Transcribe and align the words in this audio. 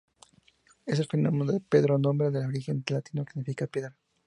Es 0.87 0.97
el 0.99 1.05
femenino 1.05 1.45
de 1.53 1.59
Pedro, 1.59 1.99
nombre 1.99 2.31
de 2.31 2.43
origen 2.43 2.83
latino 2.89 3.23
que 3.23 3.33
significa 3.33 3.67
'piedra'. 3.67 3.95